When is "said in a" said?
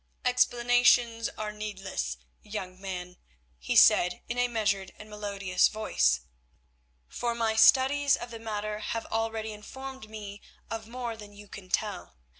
3.75-4.47